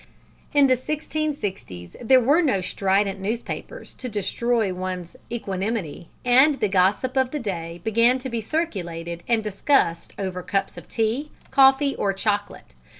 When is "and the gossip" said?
6.25-7.15